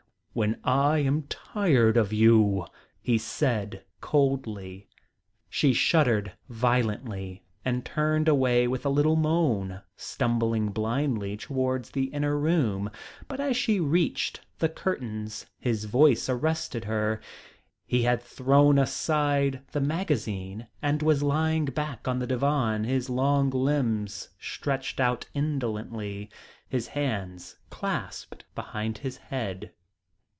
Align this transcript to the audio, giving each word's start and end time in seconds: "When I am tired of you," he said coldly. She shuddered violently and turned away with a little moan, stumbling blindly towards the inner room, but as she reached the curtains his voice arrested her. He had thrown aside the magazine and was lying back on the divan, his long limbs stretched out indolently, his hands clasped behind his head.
"When 0.33 0.61
I 0.63 0.99
am 0.99 1.23
tired 1.23 1.97
of 1.97 2.13
you," 2.13 2.65
he 3.01 3.17
said 3.17 3.83
coldly. 3.99 4.87
She 5.49 5.73
shuddered 5.73 6.37
violently 6.47 7.43
and 7.65 7.83
turned 7.83 8.29
away 8.29 8.65
with 8.65 8.85
a 8.85 8.89
little 8.89 9.17
moan, 9.17 9.81
stumbling 9.97 10.69
blindly 10.69 11.35
towards 11.35 11.91
the 11.91 12.05
inner 12.05 12.37
room, 12.39 12.89
but 13.27 13.41
as 13.41 13.57
she 13.57 13.81
reached 13.81 14.39
the 14.59 14.69
curtains 14.69 15.47
his 15.59 15.83
voice 15.83 16.29
arrested 16.29 16.85
her. 16.85 17.19
He 17.85 18.03
had 18.03 18.23
thrown 18.23 18.79
aside 18.79 19.61
the 19.73 19.81
magazine 19.81 20.67
and 20.81 21.03
was 21.03 21.21
lying 21.21 21.65
back 21.65 22.07
on 22.07 22.19
the 22.19 22.27
divan, 22.27 22.85
his 22.85 23.09
long 23.09 23.49
limbs 23.49 24.29
stretched 24.39 25.01
out 25.01 25.25
indolently, 25.33 26.29
his 26.69 26.87
hands 26.87 27.57
clasped 27.69 28.45
behind 28.55 28.99
his 28.99 29.17
head. 29.17 29.73